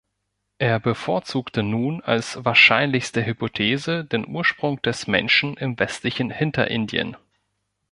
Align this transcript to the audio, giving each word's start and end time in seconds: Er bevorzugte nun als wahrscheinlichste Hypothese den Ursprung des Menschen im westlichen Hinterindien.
Er 0.57 0.79
bevorzugte 0.79 1.61
nun 1.61 2.01
als 2.01 2.43
wahrscheinlichste 2.43 3.23
Hypothese 3.23 4.03
den 4.03 4.25
Ursprung 4.27 4.81
des 4.81 5.05
Menschen 5.05 5.55
im 5.57 5.77
westlichen 5.77 6.31
Hinterindien. 6.31 7.17